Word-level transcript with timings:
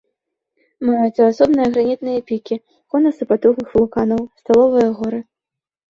Маюцца 0.87 1.27
асобныя 1.31 1.67
гранітныя 1.75 2.19
пікі, 2.31 2.55
конусы 2.95 3.23
патухлых 3.33 3.67
вулканаў, 3.77 4.21
сталовыя 4.43 4.89
горы. 5.03 5.19